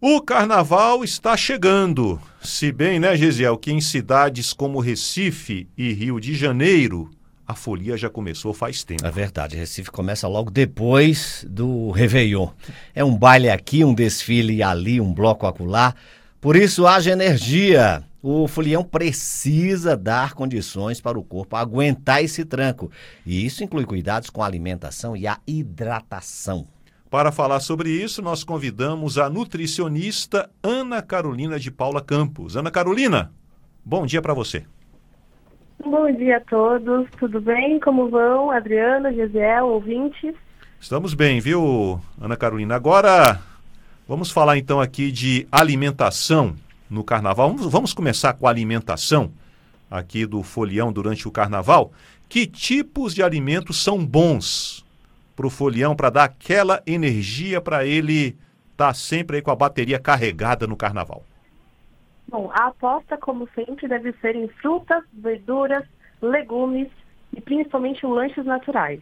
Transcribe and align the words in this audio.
O 0.00 0.20
carnaval 0.22 1.02
está 1.02 1.36
chegando. 1.36 2.20
Se 2.40 2.70
bem, 2.70 3.00
né, 3.00 3.16
Gesiel, 3.16 3.58
que 3.58 3.72
em 3.72 3.80
cidades 3.80 4.52
como 4.52 4.78
Recife 4.78 5.68
e 5.76 5.92
Rio 5.92 6.20
de 6.20 6.36
Janeiro, 6.36 7.10
a 7.44 7.52
folia 7.52 7.96
já 7.96 8.08
começou 8.08 8.54
faz 8.54 8.84
tempo. 8.84 9.04
É 9.04 9.10
verdade, 9.10 9.56
Recife 9.56 9.90
começa 9.90 10.28
logo 10.28 10.52
depois 10.52 11.44
do 11.50 11.90
Réveillon. 11.90 12.46
É 12.94 13.02
um 13.02 13.16
baile 13.16 13.50
aqui, 13.50 13.84
um 13.84 13.92
desfile 13.92 14.62
ali, 14.62 15.00
um 15.00 15.12
bloco 15.12 15.48
acolá. 15.48 15.92
Por 16.40 16.54
isso, 16.54 16.86
haja 16.86 17.10
energia. 17.10 18.04
O 18.22 18.46
folião 18.46 18.84
precisa 18.84 19.96
dar 19.96 20.34
condições 20.34 21.00
para 21.00 21.18
o 21.18 21.24
corpo 21.24 21.56
aguentar 21.56 22.22
esse 22.22 22.44
tranco. 22.44 22.88
E 23.26 23.44
isso 23.44 23.64
inclui 23.64 23.84
cuidados 23.84 24.30
com 24.30 24.44
a 24.44 24.46
alimentação 24.46 25.16
e 25.16 25.26
a 25.26 25.40
hidratação. 25.44 26.68
Para 27.10 27.32
falar 27.32 27.60
sobre 27.60 27.88
isso, 27.88 28.20
nós 28.20 28.44
convidamos 28.44 29.16
a 29.16 29.30
nutricionista 29.30 30.50
Ana 30.62 31.00
Carolina 31.00 31.58
de 31.58 31.70
Paula 31.70 32.02
Campos. 32.02 32.54
Ana 32.54 32.70
Carolina, 32.70 33.32
bom 33.82 34.04
dia 34.04 34.20
para 34.20 34.34
você. 34.34 34.66
Bom 35.82 36.12
dia 36.12 36.36
a 36.36 36.40
todos, 36.40 37.08
tudo 37.18 37.40
bem? 37.40 37.80
Como 37.80 38.10
vão, 38.10 38.50
Adriano, 38.50 39.10
Gesiel, 39.10 39.68
ouvintes? 39.68 40.34
Estamos 40.78 41.14
bem, 41.14 41.40
viu, 41.40 41.98
Ana 42.20 42.36
Carolina? 42.36 42.74
Agora, 42.74 43.40
vamos 44.06 44.30
falar 44.30 44.58
então 44.58 44.78
aqui 44.78 45.10
de 45.10 45.48
alimentação 45.50 46.54
no 46.90 47.02
carnaval. 47.02 47.48
Vamos, 47.48 47.72
vamos 47.72 47.94
começar 47.94 48.34
com 48.34 48.46
a 48.46 48.50
alimentação 48.50 49.30
aqui 49.90 50.26
do 50.26 50.42
folião 50.42 50.92
durante 50.92 51.26
o 51.26 51.30
carnaval. 51.30 51.90
Que 52.28 52.46
tipos 52.46 53.14
de 53.14 53.22
alimentos 53.22 53.82
são 53.82 54.04
bons 54.04 54.84
para 55.38 55.46
o 55.46 55.50
folião, 55.50 55.94
para 55.94 56.10
dar 56.10 56.24
aquela 56.24 56.82
energia 56.84 57.60
para 57.60 57.86
ele 57.86 58.36
estar 58.72 58.88
tá 58.88 58.94
sempre 58.94 59.36
aí 59.36 59.42
com 59.42 59.52
a 59.52 59.56
bateria 59.56 59.96
carregada 59.96 60.66
no 60.66 60.76
carnaval? 60.76 61.22
Bom, 62.26 62.50
a 62.52 62.66
aposta, 62.66 63.16
como 63.16 63.48
sempre, 63.54 63.86
deve 63.86 64.12
ser 64.14 64.34
em 64.34 64.48
frutas, 64.48 65.04
verduras, 65.12 65.84
legumes 66.20 66.88
e 67.32 67.40
principalmente 67.40 68.04
lanches 68.04 68.44
naturais. 68.44 69.00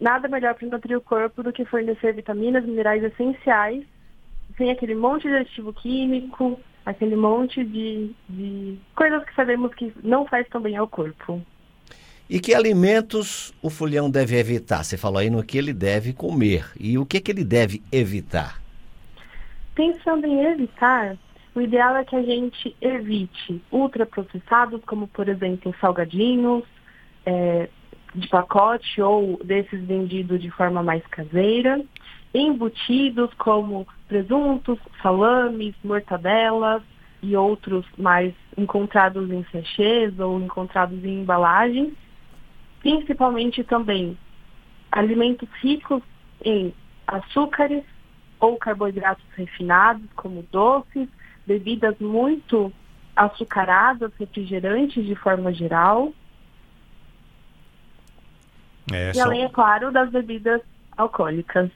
Nada 0.00 0.26
melhor 0.26 0.54
para 0.56 0.66
nutrir 0.66 0.98
o 0.98 1.00
corpo 1.00 1.40
do 1.40 1.52
que 1.52 1.64
fornecer 1.64 2.12
vitaminas 2.12 2.64
minerais 2.64 3.04
essenciais, 3.04 3.86
sem 4.58 4.72
aquele 4.72 4.96
monte 4.96 5.28
de 5.28 5.36
aditivo 5.36 5.72
químico, 5.72 6.58
aquele 6.84 7.14
monte 7.14 7.62
de, 7.62 8.10
de 8.28 8.76
coisas 8.96 9.24
que 9.24 9.34
sabemos 9.36 9.72
que 9.72 9.94
não 10.02 10.26
faz 10.26 10.48
tão 10.48 10.60
bem 10.60 10.76
ao 10.76 10.88
corpo. 10.88 11.40
E 12.28 12.40
que 12.40 12.52
alimentos 12.52 13.54
o 13.62 13.70
folião 13.70 14.10
deve 14.10 14.36
evitar? 14.36 14.82
Você 14.82 14.96
falou 14.96 15.18
aí 15.18 15.30
no 15.30 15.44
que 15.44 15.56
ele 15.56 15.72
deve 15.72 16.12
comer. 16.12 16.68
E 16.78 16.98
o 16.98 17.06
que, 17.06 17.20
que 17.20 17.30
ele 17.30 17.44
deve 17.44 17.80
evitar? 17.92 18.60
Pensando 19.76 20.26
em 20.26 20.44
evitar, 20.44 21.16
o 21.54 21.60
ideal 21.60 21.96
é 21.96 22.04
que 22.04 22.16
a 22.16 22.22
gente 22.22 22.74
evite 22.80 23.62
ultraprocessados, 23.70 24.82
como 24.84 25.06
por 25.06 25.28
exemplo 25.28 25.72
salgadinhos 25.80 26.64
é, 27.24 27.68
de 28.12 28.26
pacote 28.28 29.00
ou 29.00 29.38
desses 29.44 29.80
vendidos 29.84 30.42
de 30.42 30.50
forma 30.50 30.82
mais 30.82 31.06
caseira, 31.06 31.80
embutidos 32.34 33.32
como 33.34 33.86
presuntos, 34.08 34.80
salames, 35.00 35.76
mortadelas 35.84 36.82
e 37.22 37.36
outros 37.36 37.86
mais 37.96 38.34
encontrados 38.58 39.30
em 39.30 39.44
sachês 39.52 40.18
ou 40.18 40.40
encontrados 40.40 41.04
em 41.04 41.20
embalagens 41.20 41.94
principalmente 42.80 43.64
também 43.64 44.16
alimentos 44.90 45.48
ricos 45.60 46.02
em 46.44 46.72
açúcares 47.06 47.84
ou 48.40 48.56
carboidratos 48.56 49.24
refinados, 49.36 50.04
como 50.14 50.42
doces, 50.50 51.08
bebidas 51.46 51.98
muito 51.98 52.72
açucaradas, 53.14 54.12
refrigerantes 54.18 55.04
de 55.04 55.14
forma 55.14 55.52
geral. 55.52 56.12
É, 58.92 59.12
e 59.14 59.20
além, 59.20 59.44
é 59.44 59.48
claro, 59.48 59.90
das 59.90 60.10
bebidas 60.10 60.60
alcoólicas. 60.96 61.70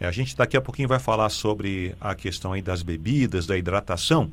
É, 0.00 0.06
a 0.06 0.12
gente 0.12 0.36
daqui 0.36 0.56
a 0.56 0.60
pouquinho 0.60 0.88
vai 0.88 1.00
falar 1.00 1.28
sobre 1.28 1.94
a 2.00 2.14
questão 2.14 2.52
aí 2.52 2.62
das 2.62 2.82
bebidas, 2.82 3.46
da 3.46 3.56
hidratação. 3.56 4.30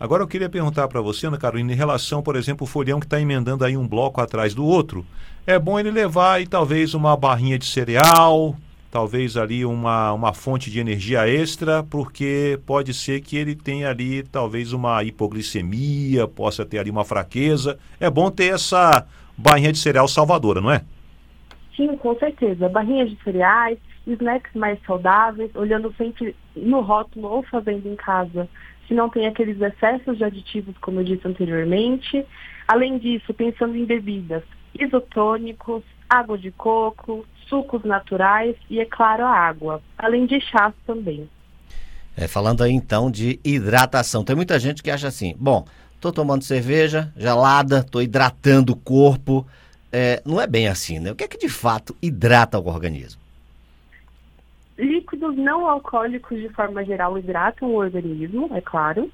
Agora 0.00 0.22
eu 0.22 0.28
queria 0.28 0.48
perguntar 0.48 0.86
para 0.86 1.00
você, 1.00 1.26
Ana 1.26 1.36
Carolina, 1.36 1.72
em 1.72 1.76
relação, 1.76 2.22
por 2.22 2.36
exemplo, 2.36 2.64
o 2.64 2.70
folhão 2.70 3.00
que 3.00 3.06
está 3.06 3.20
emendando 3.20 3.64
aí 3.64 3.76
um 3.76 3.86
bloco 3.86 4.20
atrás 4.20 4.54
do 4.54 4.64
outro, 4.64 5.04
é 5.44 5.58
bom 5.58 5.78
ele 5.78 5.90
levar 5.90 6.34
aí 6.34 6.46
talvez 6.46 6.94
uma 6.94 7.16
barrinha 7.16 7.58
de 7.58 7.66
cereal, 7.66 8.54
talvez 8.92 9.36
ali 9.36 9.64
uma, 9.64 10.12
uma 10.12 10.32
fonte 10.32 10.70
de 10.70 10.78
energia 10.78 11.28
extra, 11.28 11.82
porque 11.82 12.60
pode 12.64 12.94
ser 12.94 13.20
que 13.22 13.36
ele 13.36 13.56
tenha 13.56 13.90
ali 13.90 14.22
talvez 14.22 14.72
uma 14.72 15.02
hipoglicemia, 15.02 16.28
possa 16.28 16.64
ter 16.64 16.78
ali 16.78 16.90
uma 16.90 17.04
fraqueza. 17.04 17.76
É 17.98 18.08
bom 18.08 18.30
ter 18.30 18.54
essa 18.54 19.04
barrinha 19.36 19.72
de 19.72 19.78
cereal 19.78 20.06
salvadora, 20.06 20.60
não 20.60 20.70
é? 20.70 20.82
Sim, 21.76 21.96
com 21.96 22.14
certeza. 22.18 22.68
Barrinhas 22.68 23.10
de 23.10 23.20
cereais, 23.24 23.78
snacks 24.06 24.54
mais 24.54 24.78
saudáveis, 24.86 25.50
olhando 25.56 25.92
sempre 25.98 26.36
no 26.54 26.82
rótulo 26.82 27.28
ou 27.28 27.42
fazendo 27.42 27.88
em 27.88 27.96
casa 27.96 28.48
que 28.88 28.94
não 28.94 29.10
tem 29.10 29.26
aqueles 29.26 29.60
excessos 29.60 30.16
de 30.16 30.24
aditivos, 30.24 30.74
como 30.78 31.00
eu 31.00 31.04
disse 31.04 31.28
anteriormente. 31.28 32.24
Além 32.66 32.98
disso, 32.98 33.34
pensando 33.34 33.76
em 33.76 33.84
bebidas, 33.84 34.42
isotônicos, 34.74 35.82
água 36.08 36.38
de 36.38 36.50
coco, 36.50 37.26
sucos 37.46 37.84
naturais 37.84 38.56
e, 38.70 38.80
é 38.80 38.86
claro, 38.86 39.24
a 39.24 39.30
água, 39.30 39.82
além 39.98 40.24
de 40.24 40.40
chás 40.40 40.72
também. 40.86 41.28
É, 42.16 42.26
falando 42.26 42.64
aí 42.64 42.72
então 42.72 43.10
de 43.10 43.38
hidratação, 43.44 44.24
tem 44.24 44.34
muita 44.34 44.58
gente 44.58 44.82
que 44.82 44.90
acha 44.90 45.06
assim, 45.06 45.36
bom, 45.38 45.66
estou 45.94 46.10
tomando 46.10 46.42
cerveja 46.42 47.12
gelada, 47.14 47.80
estou 47.80 48.00
hidratando 48.00 48.72
o 48.72 48.76
corpo, 48.76 49.46
é, 49.92 50.22
não 50.24 50.40
é 50.40 50.46
bem 50.46 50.66
assim, 50.66 50.98
né? 50.98 51.12
O 51.12 51.14
que 51.14 51.24
é 51.24 51.28
que 51.28 51.38
de 51.38 51.48
fato 51.48 51.94
hidrata 52.00 52.58
o 52.58 52.66
organismo? 52.66 53.20
Líquidos 54.78 55.36
não 55.36 55.68
alcoólicos, 55.68 56.38
de 56.38 56.48
forma 56.50 56.84
geral, 56.84 57.18
hidratam 57.18 57.70
o 57.70 57.78
organismo, 57.78 58.48
é 58.54 58.60
claro, 58.60 59.10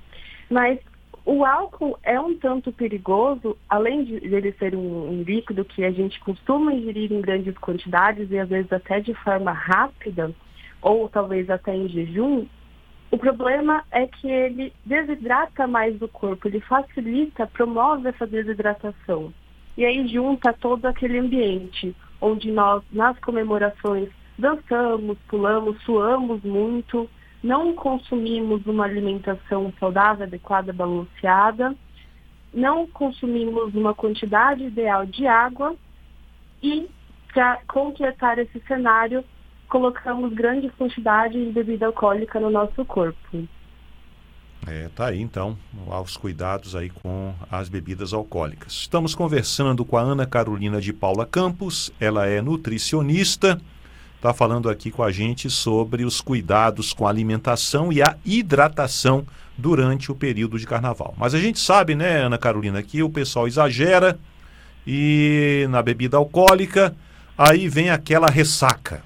mas 0.51 0.79
o 1.25 1.43
álcool 1.43 1.99
é 2.03 2.21
um 2.21 2.37
tanto 2.37 2.71
perigoso, 2.71 3.57
além 3.69 4.05
de 4.05 4.15
ele 4.17 4.53
ser 4.53 4.75
um, 4.75 5.09
um, 5.09 5.23
líquido 5.23 5.65
que 5.65 5.83
a 5.83 5.91
gente 5.91 6.21
costuma 6.21 6.75
ingerir 6.75 7.11
em 7.11 7.21
grandes 7.23 7.57
quantidades 7.57 8.31
e 8.31 8.39
às 8.39 8.49
vezes 8.49 8.71
até 8.71 9.01
de 9.01 9.15
forma 9.15 9.51
rápida, 9.51 10.35
ou 10.83 11.09
talvez 11.09 11.49
até 11.49 11.75
em 11.75 11.89
jejum, 11.89 12.47
o 13.11 13.17
problema 13.17 13.85
é 13.91 14.07
que 14.07 14.29
ele 14.29 14.73
desidrata 14.85 15.67
mais 15.67 16.01
o 16.03 16.09
corpo, 16.09 16.47
ele 16.47 16.61
facilita, 16.61 17.47
promove 17.47 18.09
essa 18.09 18.27
desidratação. 18.27 19.33
E 19.79 19.85
aí 19.85 20.07
junta 20.09 20.53
todo 20.53 20.85
aquele 20.85 21.19
ambiente 21.19 21.97
onde 22.21 22.51
nós, 22.53 22.83
nas 22.93 23.19
comemorações, 23.21 24.11
dançamos, 24.39 25.19
pulamos, 25.28 25.81
suamos 25.83 26.43
muito, 26.43 27.09
não 27.43 27.75
consumimos 27.75 28.67
uma 28.67 28.84
alimentação 28.84 29.72
saudável, 29.78 30.25
adequada, 30.25 30.72
balanceada, 30.72 31.75
não 32.53 32.87
consumimos 32.87 33.75
uma 33.75 33.94
quantidade 33.94 34.65
ideal 34.65 35.05
de 35.05 35.27
água 35.27 35.75
e, 36.62 36.89
para 37.33 37.61
completar 37.67 38.39
esse 38.39 38.61
cenário, 38.61 39.25
colocamos 39.69 40.33
grandes 40.33 40.73
quantidades 40.75 41.44
de 41.44 41.53
bebida 41.53 41.87
alcoólica 41.87 42.39
no 42.39 42.50
nosso 42.50 42.84
corpo. 42.84 43.49
É, 44.67 44.89
tá 44.94 45.09
aí 45.09 45.21
então, 45.21 45.59
aos 45.91 46.17
cuidados 46.17 46.75
aí 46.75 46.89
com 46.89 47.34
as 47.50 47.69
bebidas 47.69 48.15
alcoólicas. 48.15 48.73
Estamos 48.73 49.15
conversando 49.15 49.84
com 49.84 49.99
a 49.99 50.00
Ana 50.00 50.27
Carolina 50.27 50.81
de 50.81 50.93
Paula 50.93 51.27
Campos, 51.27 51.93
ela 52.00 52.27
é 52.27 52.41
nutricionista 52.41 53.61
está 54.25 54.33
falando 54.33 54.71
aqui 54.71 54.91
com 54.91 55.03
a 55.03 55.12
gente 55.12 55.51
sobre 55.51 56.03
os 56.03 56.19
cuidados 56.23 56.95
com 56.95 57.07
a 57.07 57.11
alimentação 57.11 57.93
e 57.93 58.01
a 58.01 58.17
hidratação 58.25 59.26
durante 59.55 60.11
o 60.11 60.15
período 60.15 60.59
de 60.59 60.67
carnaval. 60.67 61.15
Mas 61.19 61.35
a 61.35 61.38
gente 61.38 61.59
sabe, 61.59 61.94
né, 61.94 62.23
Ana 62.23 62.38
Carolina, 62.38 62.82
que 62.82 63.03
o 63.03 63.11
pessoal 63.11 63.47
exagera 63.47 64.19
e 64.87 65.67
na 65.69 65.82
bebida 65.82 66.17
alcoólica, 66.17 66.97
aí 67.37 67.69
vem 67.69 67.91
aquela 67.91 68.29
ressaca. 68.29 69.03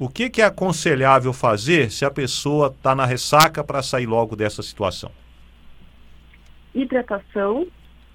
O 0.00 0.08
que, 0.08 0.28
que 0.30 0.42
é 0.42 0.46
aconselhável 0.46 1.32
fazer 1.32 1.92
se 1.92 2.04
a 2.04 2.10
pessoa 2.10 2.74
está 2.76 2.92
na 2.92 3.06
ressaca 3.06 3.62
para 3.62 3.84
sair 3.84 4.06
logo 4.06 4.34
dessa 4.34 4.64
situação? 4.64 5.12
Hidratação, 6.74 7.68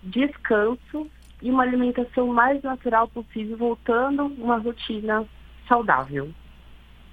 descanso 0.03 1.07
e 1.41 1.49
uma 1.49 1.63
alimentação 1.63 2.27
mais 2.27 2.61
natural 2.61 3.07
possível, 3.07 3.55
voltando 3.55 4.25
uma 4.37 4.57
rotina 4.57 5.25
saudável. 5.71 6.29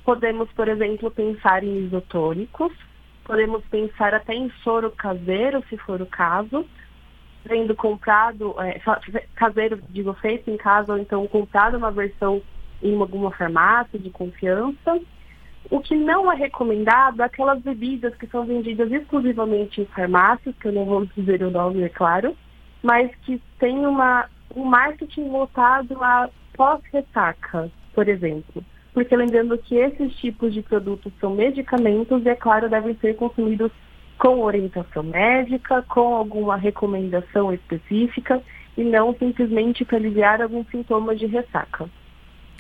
Podemos, 0.05 0.51
por 0.53 0.67
exemplo, 0.67 1.13
pensar 1.13 1.63
em 1.63 1.85
isotônicos, 1.85 2.73
podemos 3.25 3.65
pensar 3.67 4.13
até 4.13 4.35
em 4.35 4.51
soro 4.65 4.91
caseiro, 4.91 5.63
se 5.69 5.77
for 5.77 6.03
o 6.03 6.07
caso, 6.07 6.67
sendo 7.47 7.77
comprado, 7.77 8.57
é, 8.61 8.81
caseiro, 9.37 9.81
digo, 9.91 10.13
feito 10.15 10.51
em 10.51 10.57
casa, 10.57 10.93
ou 10.93 10.99
então 10.99 11.25
comprado 11.29 11.77
uma 11.77 11.93
versão 11.93 12.43
em 12.83 12.99
alguma 13.01 13.31
farmácia 13.31 13.99
de 13.99 14.11
confiança. 14.11 15.01
O 15.71 15.81
que 15.81 15.95
não 15.95 16.33
é 16.33 16.35
recomendado 16.35 17.23
é 17.23 17.27
aquelas 17.27 17.61
bebidas 17.61 18.15
que 18.17 18.27
são 18.27 18.45
vendidas 18.45 18.91
exclusivamente 18.91 19.83
em 19.83 19.87
farmácias, 19.87 20.57
que 20.57 20.67
eu 20.67 20.73
não 20.73 20.85
vou 20.85 21.07
dizer 21.17 21.43
o 21.43 21.51
nome, 21.51 21.83
é 21.83 21.89
claro, 21.89 22.37
mas 22.83 23.15
que 23.23 23.41
tem 23.59 23.87
uma, 23.87 24.29
um 24.57 24.65
marketing 24.65 25.29
voltado 25.29 26.03
a 26.03 26.29
pós-ressaca, 26.57 27.71
por 27.99 28.09
exemplo. 28.09 28.63
Porque 28.95 29.17
lembrando 29.17 29.59
que 29.59 29.75
esses 29.75 30.15
tipos 30.19 30.55
de 30.55 30.63
produtos 30.63 31.13
são 31.21 31.35
medicamentos 31.35 32.25
e, 32.25 32.29
é 32.29 32.37
claro, 32.37 32.69
devem 32.69 32.97
ser 33.01 33.17
consumidos 33.17 33.73
com 34.17 34.41
orientação 34.41 35.03
médica, 35.03 35.83
com 35.89 36.15
alguma 36.15 36.57
recomendação 36.57 37.53
específica 37.53 38.41
e 38.77 38.85
não 38.85 39.13
simplesmente 39.17 39.85
para 39.85 39.97
aliviar 39.97 40.41
alguns 40.41 40.69
sintomas 40.69 41.19
de 41.19 41.27
ressaca. 41.27 41.91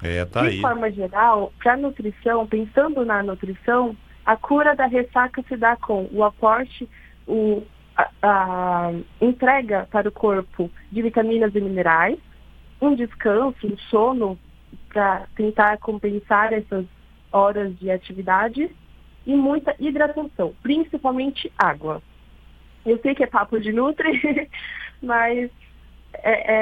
É, 0.02 0.24
tá 0.24 0.40
de 0.40 0.48
aí. 0.48 0.60
forma 0.60 0.90
geral, 0.90 1.52
para 1.62 1.74
a 1.74 1.76
nutrição, 1.76 2.44
pensando 2.44 3.04
na 3.04 3.22
nutrição, 3.22 3.96
a 4.26 4.36
cura 4.36 4.74
da 4.74 4.86
ressaca 4.86 5.40
se 5.46 5.56
dá 5.56 5.76
com 5.76 6.08
o 6.10 6.24
aporte, 6.24 6.88
o, 7.28 7.62
a, 7.96 8.10
a 8.22 8.92
entrega 9.20 9.86
para 9.92 10.08
o 10.08 10.12
corpo 10.12 10.68
de 10.90 11.00
vitaminas 11.00 11.54
e 11.54 11.60
minerais, 11.60 12.18
um 12.82 12.96
descanso, 12.96 13.68
um 13.68 13.78
sono 13.88 14.36
para 14.88 15.26
tentar 15.36 15.78
compensar 15.78 16.52
essas 16.52 16.84
horas 17.32 17.76
de 17.78 17.90
atividade 17.90 18.70
e 19.26 19.34
muita 19.34 19.74
hidratação, 19.78 20.54
principalmente 20.62 21.52
água. 21.58 22.02
Eu 22.84 22.98
sei 23.00 23.14
que 23.14 23.22
é 23.22 23.26
papo 23.26 23.60
de 23.60 23.72
nutri, 23.72 24.48
mas 25.02 25.50
é, 26.14 26.54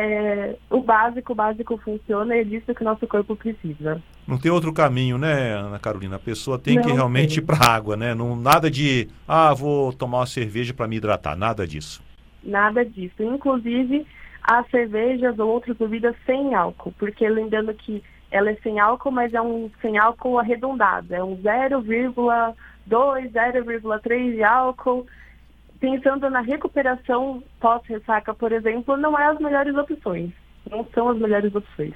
é, 0.50 0.56
o 0.68 0.80
básico, 0.80 1.32
o 1.32 1.36
básico 1.36 1.78
funciona 1.78 2.36
e 2.36 2.40
é 2.40 2.44
disso 2.44 2.74
que 2.74 2.82
o 2.82 2.84
nosso 2.84 3.06
corpo 3.06 3.36
precisa. 3.36 4.02
Não 4.26 4.36
tem 4.36 4.50
outro 4.50 4.72
caminho, 4.72 5.16
né, 5.16 5.52
Ana 5.52 5.78
Carolina? 5.78 6.16
A 6.16 6.20
pessoa 6.20 6.58
tem 6.58 6.74
Não 6.74 6.82
que 6.82 6.92
realmente 6.92 7.36
tem. 7.36 7.38
ir 7.38 7.46
para 7.46 7.72
água, 7.72 7.96
né? 7.96 8.12
Não, 8.14 8.34
nada 8.34 8.68
de, 8.68 9.08
ah, 9.26 9.54
vou 9.54 9.92
tomar 9.92 10.18
uma 10.18 10.26
cerveja 10.26 10.74
para 10.74 10.88
me 10.88 10.96
hidratar, 10.96 11.36
nada 11.36 11.66
disso. 11.66 12.02
Nada 12.42 12.84
disso. 12.84 13.22
Inclusive, 13.22 14.04
as 14.46 14.68
cervejas 14.70 15.38
ou 15.38 15.48
outras 15.48 15.76
bebidas 15.76 16.14
sem 16.24 16.54
álcool, 16.54 16.94
porque 16.98 17.28
lembrando 17.28 17.74
que 17.74 18.02
ela 18.30 18.50
é 18.50 18.54
sem 18.62 18.78
álcool, 18.78 19.10
mas 19.10 19.34
é 19.34 19.42
um 19.42 19.68
sem 19.82 19.98
álcool 19.98 20.38
arredondado, 20.38 21.12
é 21.12 21.22
um 21.22 21.36
0,2, 21.38 22.54
0,3 22.88 24.34
de 24.34 24.42
álcool. 24.44 25.06
Pensando 25.80 26.30
na 26.30 26.40
recuperação 26.40 27.42
pós-ressaca, 27.60 28.32
por 28.32 28.50
exemplo, 28.52 28.96
não 28.96 29.18
é 29.18 29.26
as 29.26 29.38
melhores 29.38 29.74
opções. 29.76 30.30
Não 30.70 30.86
são 30.94 31.10
as 31.10 31.18
melhores 31.18 31.54
opções. 31.54 31.92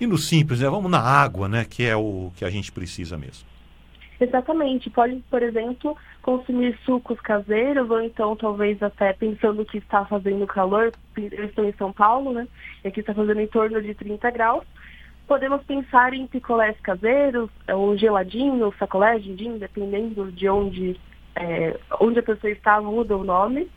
E 0.00 0.06
no 0.06 0.18
simples, 0.18 0.60
né? 0.60 0.68
Vamos 0.68 0.90
na 0.90 1.00
água, 1.00 1.48
né? 1.48 1.64
Que 1.64 1.84
é 1.84 1.94
o 1.94 2.32
que 2.34 2.44
a 2.44 2.50
gente 2.50 2.72
precisa 2.72 3.16
mesmo. 3.16 3.53
Exatamente. 4.20 4.90
Pode, 4.90 5.16
por 5.30 5.42
exemplo, 5.42 5.96
consumir 6.22 6.78
sucos 6.84 7.20
caseiros, 7.20 7.90
ou 7.90 8.00
então 8.00 8.36
talvez 8.36 8.82
até 8.82 9.12
pensando 9.12 9.64
que 9.64 9.78
está 9.78 10.04
fazendo 10.04 10.46
calor, 10.46 10.92
eu 11.16 11.44
estou 11.44 11.64
em 11.64 11.72
São 11.72 11.92
Paulo, 11.92 12.32
né? 12.32 12.46
E 12.84 12.88
aqui 12.88 13.00
está 13.00 13.12
fazendo 13.12 13.40
em 13.40 13.46
torno 13.46 13.82
de 13.82 13.94
30 13.94 14.30
graus 14.30 14.64
podemos 15.26 15.62
pensar 15.64 16.12
em 16.12 16.26
picolés 16.26 16.78
caseiros, 16.80 17.50
ou 17.68 17.96
geladinho, 17.96 18.72
sacolé, 18.78 19.18
dindim, 19.18 19.58
dependendo 19.58 20.30
de 20.30 20.48
onde, 20.48 21.00
é, 21.34 21.78
onde 22.00 22.18
a 22.18 22.22
pessoa 22.22 22.50
está, 22.50 22.80
muda 22.80 23.16
o 23.16 23.24
nome. 23.24 23.70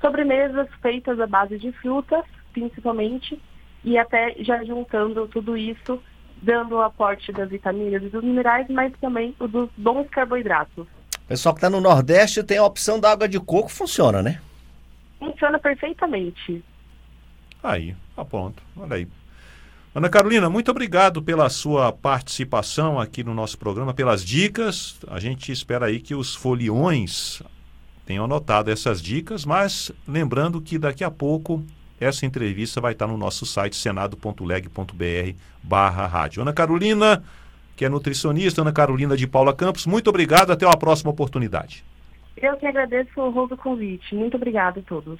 Sobremesas 0.00 0.68
feitas 0.80 1.18
à 1.20 1.26
base 1.26 1.58
de 1.58 1.72
frutas, 1.72 2.24
principalmente, 2.52 3.40
e 3.84 3.98
até 3.98 4.34
já 4.40 4.64
juntando 4.64 5.28
tudo 5.28 5.56
isso, 5.56 6.02
dando 6.42 6.76
o 6.76 6.82
aporte 6.82 7.32
das 7.32 7.48
vitaminas 7.48 8.02
e 8.02 8.08
dos 8.08 8.22
minerais, 8.22 8.66
mas 8.68 8.92
também 9.00 9.34
o 9.38 9.48
dos 9.48 9.68
bons 9.76 10.08
carboidratos. 10.10 10.86
Pessoal 11.28 11.54
que 11.54 11.58
está 11.58 11.70
no 11.70 11.80
Nordeste 11.80 12.42
tem 12.42 12.58
a 12.58 12.64
opção 12.64 13.00
da 13.00 13.10
água 13.10 13.28
de 13.28 13.40
coco, 13.40 13.68
funciona, 13.68 14.22
né? 14.22 14.40
Funciona 15.18 15.58
perfeitamente. 15.58 16.62
Aí, 17.62 17.96
a 18.16 18.24
ponto. 18.24 18.62
Olha 18.76 18.96
aí. 18.96 19.08
Ana 19.94 20.10
Carolina, 20.10 20.50
muito 20.50 20.70
obrigado 20.70 21.22
pela 21.22 21.48
sua 21.48 21.90
participação 21.90 23.00
aqui 23.00 23.24
no 23.24 23.32
nosso 23.32 23.58
programa, 23.58 23.94
pelas 23.94 24.22
dicas. 24.22 25.00
A 25.08 25.18
gente 25.18 25.50
espera 25.50 25.86
aí 25.86 26.00
que 26.00 26.14
os 26.14 26.34
foliões 26.34 27.42
tenham 28.04 28.26
anotado 28.26 28.70
essas 28.70 29.00
dicas, 29.00 29.44
mas 29.44 29.90
lembrando 30.06 30.60
que 30.60 30.78
daqui 30.78 31.02
a 31.02 31.10
pouco 31.10 31.64
essa 32.00 32.26
entrevista 32.26 32.80
vai 32.80 32.92
estar 32.92 33.06
no 33.06 33.16
nosso 33.16 33.46
site 33.46 33.76
senado.leg.br 33.76 35.38
barra 35.62 36.06
rádio. 36.06 36.42
Ana 36.42 36.52
Carolina, 36.52 37.22
que 37.74 37.84
é 37.84 37.88
nutricionista, 37.88 38.62
Ana 38.62 38.72
Carolina 38.72 39.16
de 39.16 39.26
Paula 39.26 39.54
Campos, 39.54 39.86
muito 39.86 40.08
obrigado, 40.08 40.50
até 40.50 40.66
uma 40.66 40.76
próxima 40.76 41.10
oportunidade. 41.10 41.84
Eu 42.36 42.56
que 42.56 42.66
agradeço 42.66 43.18
o 43.18 43.56
convite. 43.56 44.14
Muito 44.14 44.36
obrigada 44.36 44.80
a 44.80 44.82
todos. 44.82 45.18